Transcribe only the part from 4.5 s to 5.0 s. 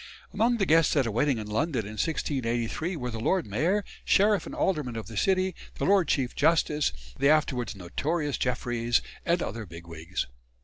Aldermen